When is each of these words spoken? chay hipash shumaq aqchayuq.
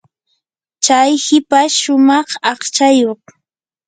chay 0.85 1.11
hipash 1.25 1.75
shumaq 1.81 2.29
aqchayuq. 2.51 3.21